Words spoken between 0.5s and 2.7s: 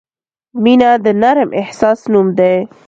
•مینه د نرم احساس نوم دی.